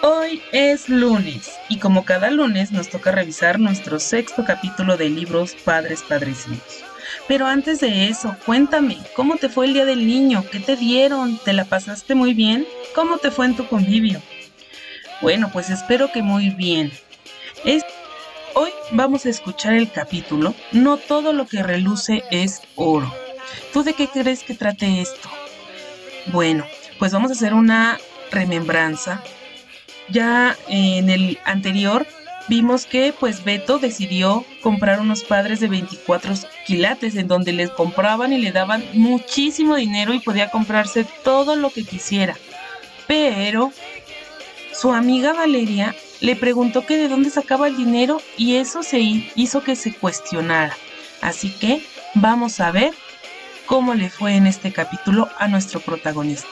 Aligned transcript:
Hoy 0.00 0.40
es 0.52 0.88
lunes 0.88 1.50
y 1.68 1.78
como 1.78 2.04
cada 2.04 2.30
lunes 2.30 2.70
nos 2.70 2.88
toca 2.88 3.10
revisar 3.10 3.58
nuestro 3.58 3.98
sexto 3.98 4.44
capítulo 4.44 4.96
de 4.96 5.08
libros 5.08 5.56
Padres 5.64 6.02
Padrecitos. 6.02 6.84
Pero 7.26 7.46
antes 7.46 7.80
de 7.80 8.08
eso, 8.08 8.36
cuéntame, 8.46 8.98
¿cómo 9.16 9.36
te 9.36 9.48
fue 9.48 9.66
el 9.66 9.74
Día 9.74 9.84
del 9.84 10.06
Niño? 10.06 10.44
¿Qué 10.52 10.60
te 10.60 10.76
dieron? 10.76 11.38
¿Te 11.38 11.52
la 11.52 11.64
pasaste 11.64 12.14
muy 12.14 12.32
bien? 12.32 12.64
¿Cómo 12.94 13.18
te 13.18 13.32
fue 13.32 13.46
en 13.46 13.56
tu 13.56 13.66
convivio? 13.66 14.22
Bueno, 15.20 15.50
pues 15.52 15.68
espero 15.68 16.12
que 16.12 16.22
muy 16.22 16.50
bien. 16.50 16.92
Hoy 18.54 18.70
vamos 18.92 19.26
a 19.26 19.30
escuchar 19.30 19.74
el 19.74 19.90
capítulo 19.90 20.54
No 20.70 20.96
todo 20.96 21.32
lo 21.32 21.46
que 21.46 21.62
reluce 21.62 22.22
es 22.30 22.62
oro. 22.76 23.12
¿Tú 23.72 23.82
de 23.82 23.94
qué 23.94 24.06
crees 24.06 24.44
que 24.44 24.54
trate 24.54 25.00
esto? 25.00 25.28
Bueno, 26.26 26.64
pues 27.00 27.12
vamos 27.12 27.30
a 27.30 27.34
hacer 27.34 27.52
una 27.52 27.98
remembranza. 28.30 29.22
Ya 30.10 30.56
en 30.68 31.10
el 31.10 31.38
anterior 31.44 32.06
vimos 32.48 32.86
que 32.86 33.14
pues 33.18 33.44
Beto 33.44 33.78
decidió 33.78 34.44
comprar 34.62 35.00
unos 35.00 35.22
padres 35.22 35.60
de 35.60 35.68
24 35.68 36.34
quilates 36.66 37.14
en 37.14 37.28
donde 37.28 37.52
les 37.52 37.70
compraban 37.70 38.32
y 38.32 38.38
le 38.38 38.52
daban 38.52 38.84
muchísimo 38.94 39.76
dinero 39.76 40.14
y 40.14 40.20
podía 40.20 40.50
comprarse 40.50 41.06
todo 41.22 41.56
lo 41.56 41.70
que 41.70 41.84
quisiera. 41.84 42.36
Pero 43.06 43.72
su 44.72 44.92
amiga 44.92 45.32
Valeria 45.32 45.94
le 46.20 46.36
preguntó 46.36 46.84
que 46.86 46.96
de 46.96 47.08
dónde 47.08 47.30
sacaba 47.30 47.68
el 47.68 47.76
dinero 47.76 48.20
y 48.36 48.56
eso 48.56 48.82
se 48.82 49.00
hizo 49.00 49.62
que 49.62 49.76
se 49.76 49.92
cuestionara. 49.92 50.76
Así 51.20 51.50
que 51.50 51.82
vamos 52.14 52.60
a 52.60 52.70
ver 52.70 52.92
cómo 53.66 53.94
le 53.94 54.08
fue 54.08 54.34
en 54.34 54.46
este 54.46 54.72
capítulo 54.72 55.28
a 55.38 55.48
nuestro 55.48 55.80
protagonista. 55.80 56.48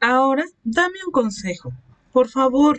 Ahora, 0.00 0.44
dame 0.62 0.98
un 1.06 1.12
consejo, 1.12 1.72
por 2.12 2.28
favor. 2.28 2.78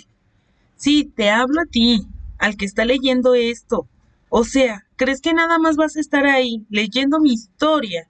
Sí, 0.78 1.04
te 1.04 1.30
hablo 1.30 1.62
a 1.62 1.66
ti, 1.66 2.08
al 2.38 2.56
que 2.56 2.66
está 2.66 2.86
leyendo 2.86 3.34
esto. 3.34 3.88
O 4.30 4.44
sea, 4.46 4.86
¿crees 4.96 5.20
que 5.20 5.34
nada 5.34 5.60
más 5.60 5.76
vas 5.76 5.98
a 5.98 6.00
estar 6.00 6.26
ahí 6.26 6.66
leyendo 6.70 7.20
mi 7.20 7.34
historia 7.34 8.08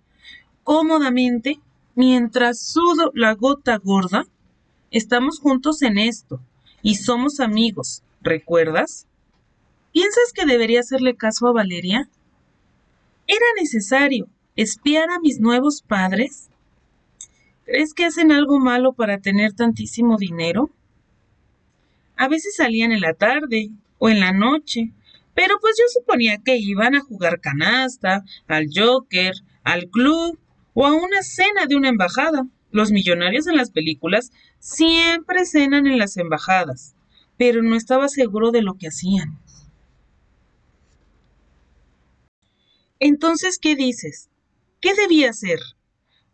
cómodamente 0.63 1.59
mientras 1.95 2.61
sudo 2.61 3.11
la 3.15 3.33
gota 3.33 3.77
gorda? 3.77 4.25
Estamos 4.91 5.39
juntos 5.39 5.81
en 5.81 5.97
esto 5.97 6.39
y 6.83 6.95
somos 6.95 7.39
amigos, 7.39 8.03
¿recuerdas? 8.21 9.07
¿Piensas 9.91 10.33
que 10.33 10.45
debería 10.45 10.81
hacerle 10.81 11.15
caso 11.15 11.47
a 11.47 11.53
Valeria? 11.53 12.09
¿Era 13.25 13.45
necesario 13.59 14.27
espiar 14.55 15.09
a 15.09 15.19
mis 15.19 15.39
nuevos 15.39 15.81
padres? 15.81 16.48
¿Crees 17.71 17.93
que 17.93 18.05
hacen 18.05 18.31
algo 18.31 18.57
malo 18.57 18.93
para 18.93 19.19
tener 19.19 19.53
tantísimo 19.53 20.17
dinero? 20.17 20.71
A 22.15 22.27
veces 22.27 22.55
salían 22.55 22.91
en 22.91 23.01
la 23.01 23.13
tarde 23.13 23.69
o 23.99 24.09
en 24.09 24.19
la 24.19 24.31
noche, 24.31 24.91
pero 25.35 25.59
pues 25.61 25.75
yo 25.77 25.83
suponía 25.93 26.39
que 26.43 26.57
iban 26.57 26.95
a 26.95 27.01
jugar 27.01 27.39
canasta, 27.41 28.23
al 28.47 28.69
Joker, 28.75 29.35
al 29.63 29.87
club 29.87 30.39
o 30.73 30.87
a 30.87 30.95
una 30.95 31.21
cena 31.21 31.67
de 31.67 31.75
una 31.75 31.89
embajada. 31.89 32.47
Los 32.71 32.91
millonarios 32.91 33.45
en 33.45 33.55
las 33.55 33.69
películas 33.69 34.31
siempre 34.57 35.45
cenan 35.45 35.85
en 35.85 35.99
las 35.99 36.17
embajadas, 36.17 36.95
pero 37.37 37.61
no 37.61 37.75
estaba 37.75 38.07
seguro 38.07 38.49
de 38.49 38.63
lo 38.63 38.79
que 38.79 38.87
hacían. 38.87 39.37
Entonces, 42.99 43.59
¿qué 43.61 43.75
dices? 43.75 44.31
¿Qué 44.81 44.95
debía 44.95 45.29
hacer? 45.29 45.59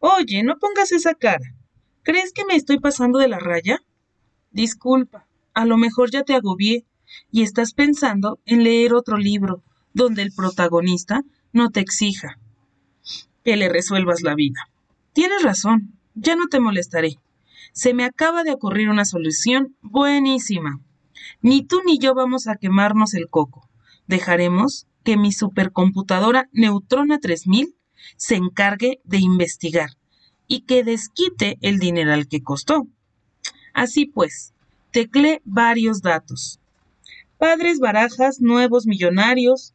Oye, 0.08 0.44
no 0.44 0.60
pongas 0.60 0.92
esa 0.92 1.16
cara. 1.16 1.56
¿Crees 2.04 2.32
que 2.32 2.46
me 2.46 2.56
estoy 2.56 2.80
pasando 2.80 3.18
de 3.18 3.28
la 3.28 3.40
raya? 3.40 3.80
Disculpa, 4.52 5.26
a 5.56 5.66
lo 5.66 5.78
mejor 5.78 6.12
ya 6.12 6.22
te 6.22 6.36
agobié 6.36 6.86
y 7.32 7.42
estás 7.42 7.74
pensando 7.74 8.40
en 8.46 8.64
leer 8.64 8.94
otro 8.94 9.18
libro 9.18 9.64
donde 9.94 10.22
el 10.22 10.32
protagonista 10.32 11.24
no 11.54 11.72
te 11.72 11.80
exija 11.80 12.38
que 13.44 13.58
le 13.58 13.68
resuelvas 13.68 14.22
la 14.22 14.36
vida. 14.36 14.70
Tienes 15.14 15.42
razón, 15.42 15.98
ya 16.14 16.36
no 16.36 16.50
te 16.50 16.60
molestaré. 16.60 17.16
Se 17.74 17.96
me 17.96 18.04
acaba 18.04 18.44
de 18.44 18.54
ocurrir 18.54 18.90
una 18.90 19.06
solución 19.06 19.76
buenísima. 19.82 20.82
Ni 21.42 21.66
tú 21.66 21.82
ni 21.84 21.98
yo 21.98 22.14
vamos 22.14 22.46
a 22.46 22.58
quemarnos 22.58 23.16
el 23.16 23.28
coco. 23.28 23.68
Dejaremos 24.06 24.86
que 25.04 25.18
mi 25.18 25.32
supercomputadora 25.32 26.48
Neutrona 26.52 27.18
3000 27.18 27.76
se 28.18 28.36
encargue 28.36 29.00
de 29.04 29.18
investigar 29.18 29.90
y 30.48 30.62
que 30.62 30.84
desquite 30.84 31.58
el 31.62 31.80
dinero 31.80 32.14
al 32.14 32.28
que 32.28 32.44
costó. 32.44 32.88
Así 33.74 34.06
pues, 34.06 34.54
teclé 34.92 35.42
varios 35.44 36.02
datos. 36.02 36.60
Padres 37.38 37.80
Barajas, 37.80 38.40
Nuevos 38.40 38.86
Millonarios, 38.86 39.74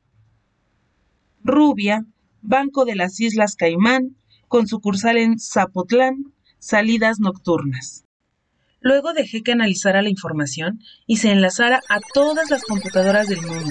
Rubia, 1.44 2.06
Banco 2.42 2.84
de 2.84 2.96
las 2.96 3.20
Islas 3.20 3.56
Caimán, 3.56 4.16
con 4.48 4.66
sucursal 4.66 5.18
en 5.18 5.38
Zapotlán, 5.38 6.32
salidas 6.58 7.20
nocturnas. 7.20 8.04
Luego 8.80 9.12
dejé 9.12 9.42
que 9.42 9.52
analizara 9.52 10.00
la 10.00 10.08
información 10.08 10.80
y 11.06 11.18
se 11.18 11.30
enlazara 11.30 11.80
a 11.88 12.00
todas 12.14 12.50
las 12.50 12.64
computadoras 12.64 13.28
del 13.28 13.42
mundo. 13.42 13.70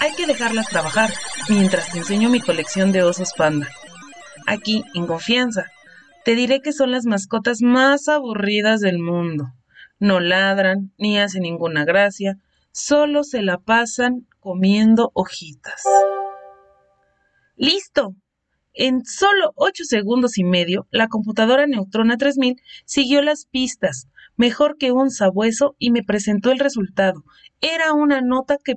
Hay 0.00 0.12
que 0.14 0.26
dejarlas 0.26 0.68
trabajar 0.68 1.12
mientras 1.48 1.92
te 1.92 1.98
enseño 1.98 2.28
mi 2.28 2.40
colección 2.40 2.92
de 2.92 3.02
osos 3.02 3.32
panda. 3.36 3.68
Aquí, 4.46 4.82
en 4.94 5.06
confianza, 5.06 5.66
te 6.24 6.34
diré 6.34 6.60
que 6.60 6.72
son 6.72 6.90
las 6.90 7.06
mascotas 7.06 7.62
más 7.62 8.08
aburridas 8.08 8.80
del 8.80 8.98
mundo. 8.98 9.52
No 9.98 10.20
ladran, 10.20 10.92
ni 10.98 11.18
hacen 11.18 11.42
ninguna 11.42 11.84
gracia, 11.84 12.36
solo 12.72 13.24
se 13.24 13.42
la 13.42 13.58
pasan 13.58 14.26
comiendo 14.40 15.10
hojitas. 15.14 15.82
¡Listo! 17.56 18.14
En 18.74 19.04
solo 19.04 19.52
8 19.56 19.84
segundos 19.84 20.38
y 20.38 20.44
medio, 20.44 20.86
la 20.90 21.08
computadora 21.08 21.66
Neutrona 21.66 22.16
3000 22.16 22.56
siguió 22.84 23.22
las 23.22 23.46
pistas, 23.46 24.06
mejor 24.36 24.76
que 24.78 24.92
un 24.92 25.10
sabueso, 25.10 25.74
y 25.78 25.90
me 25.90 26.04
presentó 26.04 26.52
el 26.52 26.60
resultado. 26.60 27.24
Era 27.60 27.92
una 27.92 28.20
nota 28.20 28.56
que 28.62 28.74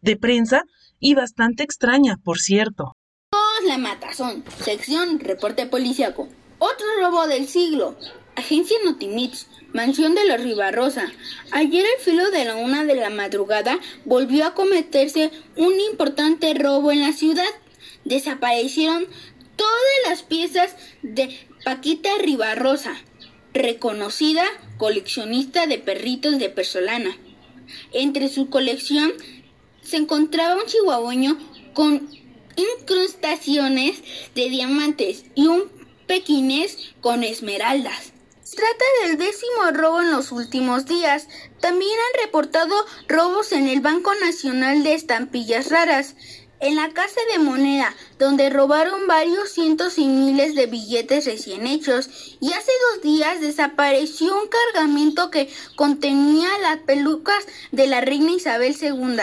de 0.00 0.16
prensa 0.16 0.64
y 1.02 1.14
bastante 1.14 1.64
extraña, 1.64 2.16
por 2.24 2.38
cierto. 2.38 2.96
Todos 3.30 3.64
la 3.66 3.76
matazón. 3.76 4.44
Sección 4.62 5.18
Reporte 5.18 5.66
Policiaco. 5.66 6.28
Otro 6.58 6.86
robo 7.00 7.26
del 7.26 7.48
siglo. 7.48 7.96
Agencia 8.36 8.76
Notimits. 8.84 9.48
Mansión 9.72 10.14
de 10.14 10.24
los 10.26 10.40
Ribarrosa. 10.40 11.12
Ayer 11.50 11.84
al 11.84 12.02
filo 12.02 12.30
de 12.30 12.44
la 12.44 12.54
una 12.54 12.84
de 12.84 12.94
la 12.94 13.10
madrugada 13.10 13.80
volvió 14.04 14.46
a 14.46 14.54
cometerse 14.54 15.32
un 15.56 15.80
importante 15.80 16.54
robo 16.54 16.92
en 16.92 17.00
la 17.00 17.12
ciudad. 17.12 17.50
Desaparecieron 18.04 19.06
todas 19.56 20.08
las 20.08 20.22
piezas 20.22 20.76
de 21.02 21.36
Paquita 21.64 22.10
Ribarrosa, 22.20 22.94
reconocida 23.52 24.44
coleccionista 24.76 25.66
de 25.66 25.78
perritos 25.78 26.38
de 26.38 26.48
Persolana. 26.48 27.16
Entre 27.92 28.28
su 28.28 28.50
colección 28.50 29.12
se 29.82 29.96
encontraba 29.96 30.56
un 30.56 30.66
chihuahueño 30.66 31.38
con 31.74 32.08
incrustaciones 32.56 34.02
de 34.34 34.48
diamantes 34.48 35.24
y 35.34 35.46
un 35.46 35.70
pequinés 36.06 36.76
con 37.00 37.24
esmeraldas. 37.24 38.12
Se 38.42 38.56
trata 38.56 38.84
del 39.06 39.16
décimo 39.16 39.70
robo 39.72 40.02
en 40.02 40.10
los 40.10 40.30
últimos 40.30 40.84
días. 40.84 41.26
También 41.60 41.90
han 41.90 42.26
reportado 42.26 42.74
robos 43.08 43.52
en 43.52 43.66
el 43.66 43.80
Banco 43.80 44.12
Nacional 44.16 44.82
de 44.82 44.92
Estampillas 44.92 45.70
Raras, 45.70 46.16
en 46.60 46.76
la 46.76 46.90
Casa 46.90 47.20
de 47.32 47.38
Moneda, 47.38 47.94
donde 48.18 48.50
robaron 48.50 49.06
varios 49.06 49.50
cientos 49.50 49.98
y 49.98 50.06
miles 50.06 50.54
de 50.54 50.66
billetes 50.66 51.24
recién 51.24 51.66
hechos, 51.66 52.08
y 52.40 52.52
hace 52.52 52.70
dos 52.92 53.02
días 53.02 53.40
desapareció 53.40 54.38
un 54.40 54.48
cargamento 54.48 55.30
que 55.30 55.50
contenía 55.74 56.48
las 56.60 56.78
pelucas 56.78 57.44
de 57.72 57.86
la 57.86 58.00
reina 58.00 58.32
Isabel 58.32 58.76
II. 58.80 59.22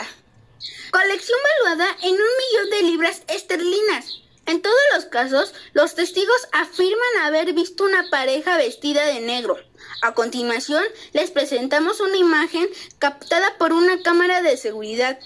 Colección 0.92 1.40
valuada 1.64 1.96
en 2.04 2.14
un 2.14 2.20
millón 2.20 2.70
de 2.72 2.84
libras 2.84 3.24
esterlinas. 3.28 4.22
En 4.46 4.62
todos 4.62 4.80
los 4.96 5.06
casos, 5.06 5.54
los 5.74 5.94
testigos 5.94 6.48
afirman 6.52 7.24
haber 7.24 7.54
visto 7.54 7.84
una 7.84 8.10
pareja 8.10 8.58
vestida 8.58 9.06
de 9.06 9.20
negro. 9.20 9.58
A 10.02 10.14
continuación, 10.14 10.84
les 11.14 11.30
presentamos 11.30 12.00
una 12.00 12.18
imagen 12.18 12.68
captada 12.98 13.58
por 13.60 13.74
una 13.74 14.02
cámara 14.02 14.42
de 14.42 14.58
seguridad. 14.58 15.20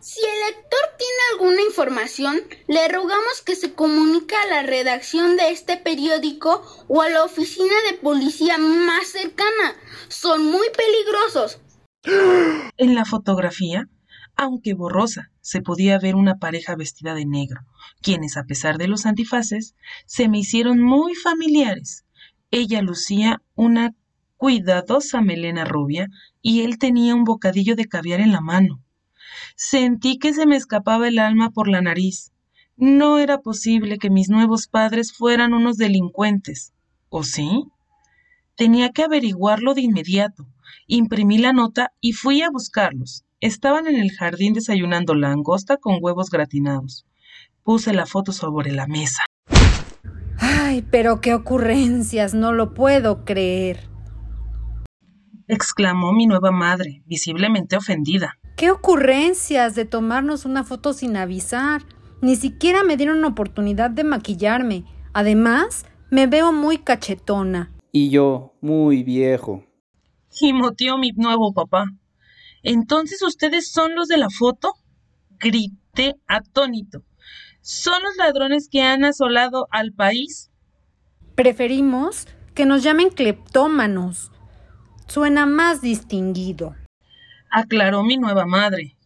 Si 0.00 0.20
el 0.20 0.40
lector 0.46 0.80
tiene 0.96 1.22
alguna 1.32 1.62
información, 1.62 2.40
le 2.66 2.88
rogamos 2.88 3.42
que 3.44 3.56
se 3.56 3.74
comunique 3.74 4.36
a 4.36 4.46
la 4.46 4.62
redacción 4.62 5.36
de 5.36 5.50
este 5.50 5.76
periódico 5.76 6.62
o 6.88 7.02
a 7.02 7.10
la 7.10 7.24
oficina 7.24 7.74
de 7.90 7.98
policía 7.98 8.56
más 8.56 9.08
cercana. 9.08 9.76
Son 10.08 10.44
muy 10.44 10.66
peligrosos. 10.70 11.58
En 12.78 12.94
la 12.94 13.04
fotografía 13.04 13.88
Aunque 14.38 14.74
borrosa, 14.74 15.30
se 15.40 15.62
podía 15.62 15.98
ver 15.98 16.14
una 16.14 16.34
pareja 16.34 16.76
vestida 16.76 17.14
de 17.14 17.24
negro, 17.24 17.62
quienes, 18.02 18.36
a 18.36 18.44
pesar 18.44 18.76
de 18.76 18.86
los 18.86 19.06
antifaces, 19.06 19.74
se 20.04 20.28
me 20.28 20.38
hicieron 20.38 20.80
muy 20.82 21.14
familiares. 21.14 22.04
Ella 22.50 22.82
lucía 22.82 23.42
una 23.54 23.94
cuidadosa 24.36 25.22
melena 25.22 25.64
rubia 25.64 26.08
y 26.42 26.60
él 26.60 26.78
tenía 26.78 27.14
un 27.14 27.24
bocadillo 27.24 27.76
de 27.76 27.86
caviar 27.86 28.20
en 28.20 28.32
la 28.32 28.42
mano. 28.42 28.82
Sentí 29.56 30.18
que 30.18 30.34
se 30.34 30.46
me 30.46 30.56
escapaba 30.56 31.08
el 31.08 31.18
alma 31.18 31.50
por 31.50 31.66
la 31.66 31.80
nariz. 31.80 32.32
No 32.76 33.18
era 33.18 33.40
posible 33.40 33.96
que 33.96 34.10
mis 34.10 34.28
nuevos 34.28 34.68
padres 34.68 35.14
fueran 35.14 35.54
unos 35.54 35.78
delincuentes. 35.78 36.74
¿O 37.08 37.24
sí? 37.24 37.64
Tenía 38.54 38.90
que 38.90 39.02
averiguarlo 39.02 39.72
de 39.72 39.80
inmediato. 39.80 40.46
Imprimí 40.86 41.38
la 41.38 41.54
nota 41.54 41.92
y 42.02 42.12
fui 42.12 42.42
a 42.42 42.50
buscarlos. 42.50 43.24
Estaban 43.40 43.86
en 43.86 43.96
el 43.96 44.12
jardín 44.12 44.54
desayunando 44.54 45.14
langosta 45.14 45.76
con 45.76 45.98
huevos 46.00 46.30
gratinados. 46.30 47.04
Puse 47.62 47.92
la 47.92 48.06
foto 48.06 48.32
sobre 48.32 48.72
la 48.72 48.86
mesa. 48.86 49.24
Ay, 50.38 50.82
pero 50.90 51.20
qué 51.20 51.34
ocurrencias, 51.34 52.32
no 52.32 52.52
lo 52.52 52.72
puedo 52.72 53.24
creer. 53.24 53.90
exclamó 55.48 56.12
mi 56.12 56.26
nueva 56.26 56.50
madre, 56.50 57.02
visiblemente 57.06 57.76
ofendida. 57.76 58.38
¿Qué 58.56 58.70
ocurrencias 58.70 59.74
de 59.74 59.84
tomarnos 59.84 60.46
una 60.46 60.64
foto 60.64 60.94
sin 60.94 61.16
avisar? 61.16 61.82
Ni 62.22 62.36
siquiera 62.36 62.82
me 62.84 62.96
dieron 62.96 63.22
oportunidad 63.24 63.90
de 63.90 64.02
maquillarme. 64.02 64.84
Además, 65.12 65.84
me 66.10 66.26
veo 66.26 66.52
muy 66.52 66.78
cachetona. 66.78 67.70
Y 67.92 68.08
yo, 68.08 68.54
muy 68.62 69.02
viejo. 69.02 69.62
Gimoteó 70.30 70.96
mi 70.96 71.10
nuevo 71.12 71.52
papá. 71.52 71.86
¿Entonces 72.66 73.22
ustedes 73.22 73.70
son 73.70 73.94
los 73.94 74.08
de 74.08 74.16
la 74.16 74.28
foto? 74.28 74.72
Grité 75.38 76.16
atónito. 76.26 77.04
¿Son 77.60 78.02
los 78.02 78.16
ladrones 78.16 78.68
que 78.68 78.82
han 78.82 79.04
asolado 79.04 79.68
al 79.70 79.92
país? 79.92 80.50
Preferimos 81.36 82.26
que 82.54 82.66
nos 82.66 82.82
llamen 82.82 83.10
cleptómanos. 83.10 84.32
Suena 85.06 85.46
más 85.46 85.80
distinguido. 85.80 86.74
Aclaró 87.52 88.02
mi 88.02 88.16
nueva 88.16 88.46
madre. 88.46 88.96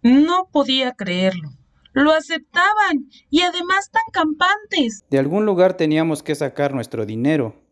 No 0.00 0.48
podía 0.50 0.92
creerlo. 0.92 1.50
Lo 1.92 2.12
aceptaban 2.12 3.10
y 3.28 3.42
además 3.42 3.90
tan 3.90 4.04
campantes. 4.10 5.04
De 5.10 5.18
algún 5.18 5.44
lugar 5.44 5.76
teníamos 5.76 6.22
que 6.22 6.34
sacar 6.34 6.72
nuestro 6.72 7.04
dinero. 7.04 7.62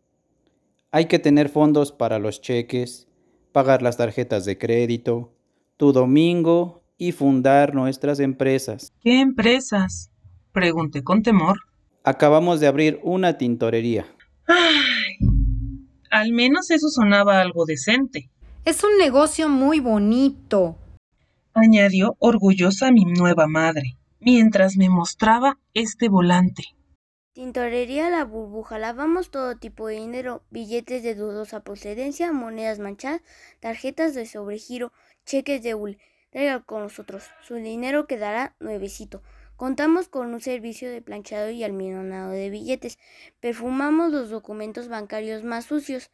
Hay 0.90 1.06
que 1.06 1.18
tener 1.18 1.48
fondos 1.48 1.92
para 1.92 2.18
los 2.18 2.42
cheques, 2.42 3.07
pagar 3.52 3.82
las 3.82 3.96
tarjetas 3.96 4.44
de 4.44 4.58
crédito, 4.58 5.32
tu 5.76 5.92
domingo 5.92 6.82
y 6.96 7.12
fundar 7.12 7.74
nuestras 7.74 8.20
empresas. 8.20 8.92
¿Qué 9.00 9.20
empresas? 9.20 10.10
Pregunté 10.52 11.04
con 11.04 11.22
temor. 11.22 11.58
Acabamos 12.04 12.60
de 12.60 12.66
abrir 12.66 13.00
una 13.02 13.38
tintorería. 13.38 14.06
Ay, 14.46 15.28
al 16.10 16.32
menos 16.32 16.70
eso 16.70 16.88
sonaba 16.88 17.40
algo 17.40 17.64
decente. 17.64 18.30
Es 18.64 18.82
un 18.84 18.98
negocio 18.98 19.48
muy 19.48 19.80
bonito, 19.80 20.76
añadió 21.54 22.16
orgullosa 22.18 22.90
mi 22.90 23.04
nueva 23.04 23.46
madre 23.46 23.98
mientras 24.20 24.76
me 24.76 24.88
mostraba 24.88 25.58
este 25.74 26.08
volante. 26.08 26.64
Tintorería 27.38 28.10
La 28.10 28.24
Burbuja. 28.24 28.80
Lavamos 28.80 29.30
todo 29.30 29.56
tipo 29.56 29.86
de 29.86 29.94
dinero, 29.94 30.42
billetes 30.50 31.04
de 31.04 31.14
dudosa 31.14 31.60
procedencia, 31.60 32.32
monedas 32.32 32.80
manchadas, 32.80 33.22
tarjetas 33.60 34.12
de 34.12 34.26
sobregiro, 34.26 34.92
cheques 35.24 35.62
de 35.62 35.76
hule. 35.76 35.98
Traiga 36.30 36.60
con 36.64 36.82
nosotros. 36.82 37.30
Su 37.44 37.54
dinero 37.54 38.08
quedará 38.08 38.56
nuevecito. 38.58 39.22
Contamos 39.54 40.08
con 40.08 40.34
un 40.34 40.40
servicio 40.40 40.90
de 40.90 41.00
planchado 41.00 41.50
y 41.50 41.62
almidonado 41.62 42.32
de 42.32 42.50
billetes. 42.50 42.98
Perfumamos 43.38 44.10
los 44.10 44.30
documentos 44.30 44.88
bancarios 44.88 45.44
más 45.44 45.66
sucios. 45.66 46.10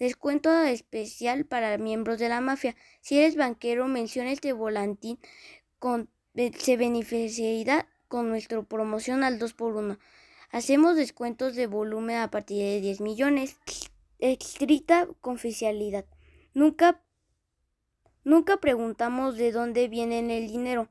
Descuento 0.00 0.52
especial 0.64 1.44
para 1.44 1.78
miembros 1.78 2.18
de 2.18 2.28
la 2.28 2.40
mafia. 2.40 2.74
Si 3.02 3.16
eres 3.20 3.36
banquero, 3.36 3.86
menciona 3.86 4.32
este 4.32 4.52
volantín 4.52 5.20
con 5.78 6.10
se 6.58 6.76
beneficiará 6.76 7.86
con 8.08 8.30
nuestra 8.30 8.60
promoción 8.62 9.22
al 9.22 9.38
2x1. 9.38 9.98
Hacemos 10.50 10.96
descuentos 10.96 11.54
de 11.54 11.66
volumen 11.66 12.18
a 12.18 12.30
partir 12.30 12.58
de 12.58 12.80
10 12.80 13.00
millones. 13.00 13.56
Estricta 14.18 15.08
confidencialidad. 15.20 16.04
Nunca, 16.54 17.02
nunca 18.24 18.58
preguntamos 18.58 19.36
de 19.36 19.52
dónde 19.52 19.88
viene 19.88 20.20
el 20.20 20.48
dinero. 20.48 20.88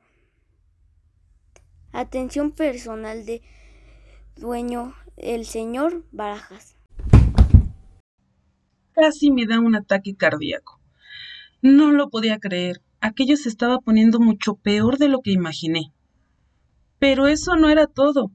Atención 1.92 2.52
personal 2.52 3.26
de 3.26 3.42
dueño, 4.36 4.94
el 5.18 5.46
señor 5.46 6.04
Barajas. 6.12 6.76
Casi 8.94 9.32
me 9.32 9.46
da 9.46 9.60
un 9.60 9.76
ataque 9.76 10.16
cardíaco. 10.16 10.80
No 11.62 11.92
lo 11.92 12.10
podía 12.10 12.40
creer 12.40 12.82
aquello 13.06 13.38
se 13.38 13.50
estaba 13.50 13.80
poniendo 13.80 14.20
mucho 14.20 14.56
peor 14.56 14.98
de 14.98 15.10
lo 15.10 15.22
que 15.22 15.32
imaginé. 15.32 15.94
Pero 17.00 17.28
eso 17.28 17.56
no 17.56 17.70
era 17.70 17.88
todo. 17.88 18.32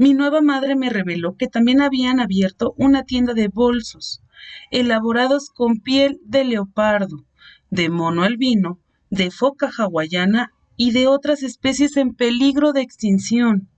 Mi 0.00 0.14
nueva 0.14 0.40
madre 0.40 0.76
me 0.76 0.88
reveló 0.88 1.36
que 1.36 1.46
también 1.46 1.82
habían 1.82 2.20
abierto 2.20 2.72
una 2.78 3.02
tienda 3.04 3.34
de 3.34 3.48
bolsos, 3.48 4.22
elaborados 4.70 5.50
con 5.50 5.80
piel 5.80 6.22
de 6.24 6.46
leopardo, 6.46 7.26
de 7.68 7.90
mono 7.90 8.22
albino, 8.22 8.80
de 9.10 9.30
foca 9.30 9.70
hawaiana 9.76 10.54
y 10.74 10.92
de 10.92 11.06
otras 11.06 11.42
especies 11.42 11.98
en 11.98 12.14
peligro 12.14 12.72
de 12.72 12.80
extinción, 12.80 13.68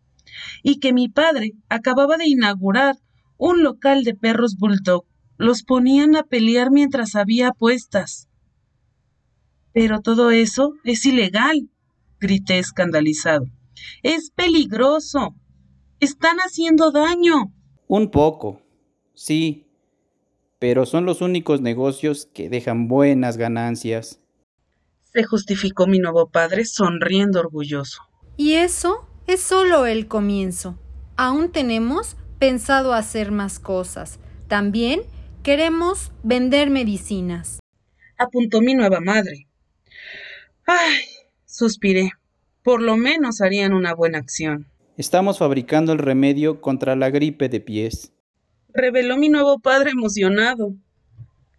y 0.62 0.79
que 0.79 0.93
mi 0.93 1.09
padre 1.09 1.55
acababa 1.69 2.17
de 2.19 2.29
inaugurar 2.29 2.95
un 3.37 3.64
local 3.64 4.05
de 4.05 4.14
perros 4.14 4.57
bulldog. 4.57 5.05
Los 5.38 5.64
ponían 5.64 6.14
a 6.14 6.23
pelear 6.23 6.71
mientras 6.71 7.17
había 7.17 7.49
apuestas. 7.49 8.29
Pero 9.73 10.00
todo 10.02 10.31
eso 10.31 10.75
es 10.85 11.05
ilegal, 11.05 11.69
grité 12.21 12.61
escandalizado. 12.61 13.47
Es 14.05 14.31
peligroso. 14.31 15.35
Están 16.02 16.38
haciendo 16.38 16.90
daño. 16.90 17.52
Un 17.87 18.11
poco, 18.11 18.61
sí, 19.14 19.68
pero 20.59 20.85
son 20.85 21.06
los 21.06 21.21
únicos 21.21 21.61
negocios 21.61 22.28
que 22.35 22.49
dejan 22.49 22.88
buenas 22.88 23.37
ganancias. 23.37 24.18
Se 25.12 25.23
justificó 25.23 25.87
mi 25.87 26.00
nuevo 26.00 26.28
padre 26.28 26.64
sonriendo 26.64 27.38
orgulloso. 27.38 28.02
Y 28.37 28.54
eso 28.54 29.09
es 29.28 29.42
solo 29.42 29.87
el 29.87 30.09
comienzo. 30.09 30.76
Aún 31.16 31.52
tenemos 31.52 32.16
pensado 32.40 32.94
hacer 32.94 33.30
más 33.30 33.61
cosas. 33.61 34.18
También 34.49 35.02
queremos 35.44 36.11
vender 36.25 36.71
medicinas. 36.71 37.61
Apuntó 38.18 38.61
mi 38.61 38.75
nueva 38.75 38.99
madre. 38.99 39.47
Ay, 40.66 41.04
suspiré. 41.47 42.11
Por 42.64 42.82
lo 42.82 42.97
menos 42.97 43.40
harían 43.40 43.73
una 43.73 43.94
buena 43.94 44.18
acción. 44.18 44.72
Estamos 44.99 45.39
fabricando 45.39 45.93
el 45.93 45.99
remedio 45.99 46.61
contra 46.61 46.97
la 46.97 47.09
gripe 47.09 47.49
de 47.49 47.61
pies. 47.61 48.13
Reveló 48.75 49.17
mi 49.17 49.31
nuevo 49.31 49.59
padre 49.59 49.93
emocionado. 49.93 50.75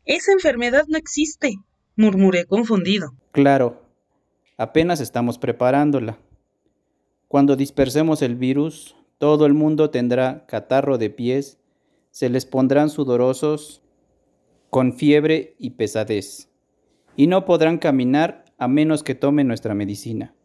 Esa 0.06 0.34
enfermedad 0.34 0.84
no 0.88 1.00
existe, 1.00 1.56
murmuré 1.96 2.46
confundido. 2.46 3.16
Claro, 3.32 3.82
apenas 4.56 5.00
estamos 5.02 5.40
preparándola. 5.40 6.20
Cuando 7.28 7.56
dispersemos 7.56 8.22
el 8.22 8.36
virus, 8.36 8.96
todo 9.18 9.48
el 9.48 9.56
mundo 9.56 9.90
tendrá 9.90 10.46
catarro 10.46 11.00
de 11.00 11.10
pies, 11.10 11.58
se 12.12 12.30
les 12.30 12.46
pondrán 12.46 12.92
sudorosos, 12.92 13.82
con 14.70 14.94
fiebre 14.94 15.56
y 15.58 15.72
pesadez, 15.72 16.52
y 17.16 17.26
no 17.26 17.46
podrán 17.46 17.80
caminar 17.80 18.46
a 18.60 18.68
menos 18.68 19.02
que 19.02 19.16
tomen 19.16 19.48
nuestra 19.48 19.74
medicina. 19.74 20.36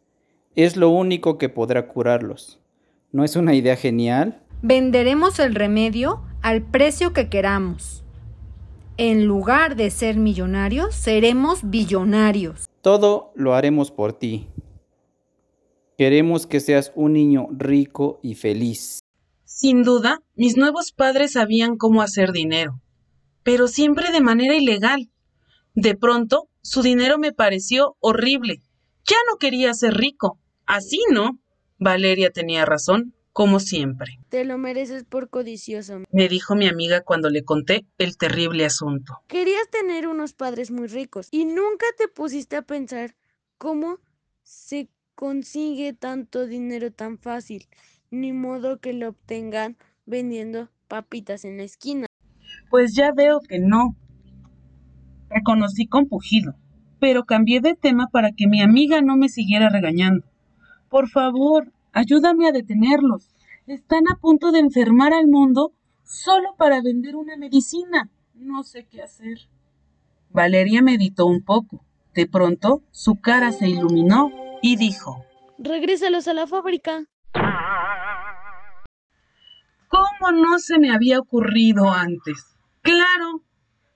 Es 0.55 0.75
lo 0.75 0.89
único 0.89 1.37
que 1.37 1.49
podrá 1.49 1.87
curarlos. 1.87 2.59
¿No 3.11 3.23
es 3.23 3.35
una 3.35 3.55
idea 3.55 3.75
genial? 3.75 4.43
Venderemos 4.61 5.39
el 5.39 5.55
remedio 5.55 6.21
al 6.43 6.61
precio 6.61 7.11
que 7.11 7.27
queramos. 7.27 8.03
En 8.97 9.25
lugar 9.25 9.75
de 9.75 9.89
ser 9.89 10.17
millonarios, 10.17 10.93
seremos 10.93 11.61
billonarios. 11.63 12.67
Todo 12.81 13.31
lo 13.35 13.55
haremos 13.55 13.89
por 13.89 14.13
ti. 14.13 14.47
Queremos 15.97 16.45
que 16.45 16.59
seas 16.59 16.91
un 16.93 17.13
niño 17.13 17.47
rico 17.51 18.19
y 18.21 18.35
feliz. 18.35 18.99
Sin 19.43 19.81
duda, 19.81 20.21
mis 20.35 20.55
nuevos 20.55 20.91
padres 20.91 21.31
sabían 21.31 21.77
cómo 21.77 22.03
hacer 22.03 22.31
dinero, 22.31 22.79
pero 23.41 23.67
siempre 23.67 24.11
de 24.11 24.21
manera 24.21 24.55
ilegal. 24.55 25.09
De 25.73 25.95
pronto, 25.95 26.47
su 26.61 26.83
dinero 26.83 27.17
me 27.17 27.33
pareció 27.33 27.97
horrible. 27.99 28.61
Ya 29.05 29.17
no 29.29 29.37
quería 29.37 29.73
ser 29.73 29.95
rico. 29.95 30.39
Así 30.67 30.99
no. 31.11 31.39
Valeria 31.79 32.29
tenía 32.29 32.65
razón, 32.65 33.13
como 33.33 33.59
siempre. 33.59 34.19
Te 34.29 34.45
lo 34.45 34.57
mereces 34.57 35.03
por 35.05 35.29
codicioso, 35.29 36.01
me 36.11 36.27
dijo 36.27 36.55
mi 36.55 36.67
amiga 36.67 37.01
cuando 37.01 37.29
le 37.29 37.43
conté 37.43 37.85
el 37.97 38.17
terrible 38.17 38.65
asunto. 38.65 39.21
Querías 39.27 39.69
tener 39.71 40.07
unos 40.07 40.33
padres 40.33 40.71
muy 40.71 40.87
ricos 40.87 41.29
y 41.31 41.45
nunca 41.45 41.85
te 41.97 42.07
pusiste 42.07 42.57
a 42.57 42.61
pensar 42.61 43.15
¿Cómo 43.59 43.97
se 44.41 44.87
consigue 45.15 45.91
tanto 45.91 46.47
dinero 46.47 46.93
tan 46.93 47.17
fácil? 47.17 47.67
Ni 48.09 48.31
modo 48.31 48.79
que 48.79 48.93
lo 48.93 49.09
obtengan 49.09 49.75
vendiendo 50.05 50.69
papitas 50.87 51.43
en 51.43 51.57
la 51.57 51.63
esquina. 51.63 52.05
Pues 52.69 52.95
ya 52.95 53.11
veo 53.11 53.41
que 53.41 53.59
no. 53.59 53.97
Reconocí 55.29 55.87
con 55.87 56.07
pujido, 56.07 56.55
pero 57.01 57.25
cambié 57.25 57.59
de 57.59 57.75
tema 57.75 58.07
para 58.13 58.31
que 58.31 58.47
mi 58.47 58.61
amiga 58.61 59.01
no 59.01 59.17
me 59.17 59.27
siguiera 59.27 59.67
regañando. 59.67 60.25
Por 60.89 61.07
favor, 61.07 61.71
ayúdame 61.93 62.47
a 62.47 62.51
detenerlos. 62.51 63.29
Están 63.67 64.05
a 64.11 64.15
punto 64.15 64.51
de 64.51 64.59
enfermar 64.59 65.13
al 65.13 65.27
mundo 65.27 65.73
solo 66.03 66.55
para 66.57 66.81
vender 66.81 67.15
una 67.15 67.37
medicina. 67.37 68.09
No 68.33 68.63
sé 68.63 68.87
qué 68.87 69.03
hacer. 69.03 69.37
Valeria 70.31 70.81
meditó 70.81 71.27
un 71.27 71.43
poco. 71.43 71.85
De 72.15 72.25
pronto, 72.25 72.81
su 72.91 73.21
cara 73.21 73.51
se 73.51 73.69
iluminó 73.69 74.31
y 74.63 74.77
dijo, 74.77 75.23
Regrésalos 75.59 76.27
a 76.27 76.33
la 76.33 76.47
fábrica. 76.47 77.05
¿Cómo 79.87 80.31
no 80.31 80.57
se 80.57 80.79
me 80.79 80.91
había 80.91 81.19
ocurrido 81.19 81.91
antes? 81.91 82.57
Claro. 82.81 83.43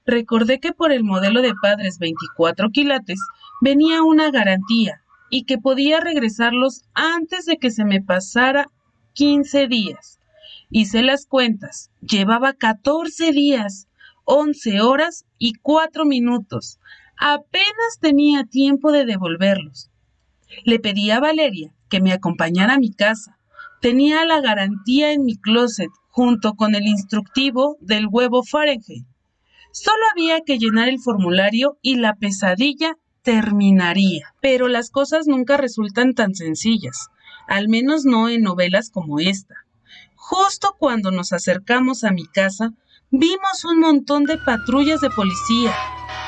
Recordé 0.05 0.59
que 0.59 0.73
por 0.73 0.91
el 0.91 1.03
modelo 1.03 1.41
de 1.41 1.53
padres 1.59 1.97
24 1.97 2.69
quilates 2.69 3.19
venía 3.61 4.03
una 4.03 4.29
garantía 4.29 5.02
y 5.33 5.45
que 5.45 5.57
podía 5.57 5.99
regresarlos 5.99 6.83
antes 6.93 7.47
de 7.47 7.57
que 7.57 7.71
se 7.71 7.85
me 7.85 8.03
pasara 8.03 8.69
15 9.13 9.65
días. 9.67 10.19
Hice 10.69 11.01
las 11.01 11.25
cuentas. 11.25 11.89
Llevaba 12.01 12.53
14 12.53 13.31
días, 13.31 13.87
11 14.25 14.81
horas 14.81 15.25
y 15.39 15.53
4 15.53 16.05
minutos. 16.05 16.77
Apenas 17.17 17.97
tenía 17.99 18.43
tiempo 18.43 18.91
de 18.91 19.05
devolverlos. 19.05 19.89
Le 20.65 20.77
pedí 20.77 21.09
a 21.09 21.19
Valeria 21.19 21.73
que 21.89 21.99
me 21.99 22.13
acompañara 22.13 22.75
a 22.75 22.79
mi 22.79 22.93
casa. 22.93 23.39
Tenía 23.81 24.25
la 24.25 24.39
garantía 24.39 25.13
en 25.13 25.25
mi 25.25 25.35
closet 25.35 25.89
junto 26.09 26.53
con 26.53 26.75
el 26.75 26.85
instructivo 26.85 27.77
del 27.81 28.05
huevo 28.05 28.43
Fahrenheit. 28.43 29.07
Solo 29.71 30.03
había 30.11 30.41
que 30.41 30.59
llenar 30.59 30.89
el 30.89 30.99
formulario 30.99 31.79
y 31.81 31.95
la 31.95 32.13
pesadilla 32.17 32.97
terminaría. 33.23 34.33
Pero 34.41 34.67
las 34.67 34.91
cosas 34.91 35.27
nunca 35.27 35.57
resultan 35.57 36.13
tan 36.13 36.35
sencillas, 36.35 37.09
al 37.47 37.69
menos 37.69 38.05
no 38.05 38.29
en 38.29 38.43
novelas 38.43 38.89
como 38.91 39.19
esta. 39.19 39.55
Justo 40.15 40.75
cuando 40.77 41.11
nos 41.11 41.33
acercamos 41.33 42.03
a 42.03 42.11
mi 42.11 42.25
casa, 42.25 42.71
vimos 43.09 43.65
un 43.65 43.79
montón 43.79 44.25
de 44.25 44.37
patrullas 44.37 45.01
de 45.01 45.09
policía, 45.09 45.73